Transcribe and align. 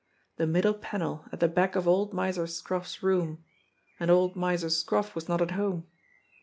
The 0.37 0.47
middle 0.47 0.73
panel 0.73 1.25
at 1.31 1.41
the 1.41 1.47
back 1.47 1.75
of 1.75 1.87
old 1.87 2.11
Miser 2.11 2.47
Scroff's 2.47 3.03
room 3.03 3.43
and 3.99 4.09
old 4.09 4.35
Miser 4.35 4.71
Scroff 4.71 5.13
was 5.13 5.29
not 5.29 5.43
at 5.43 5.51
home. 5.51 5.85